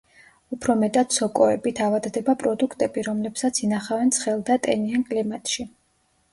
[0.55, 5.71] უფრო მეტად სოკოებით ავადდება პროდუქტები, რომლებსაც ინახავენ ცხელ და ტენიან კლიმატში.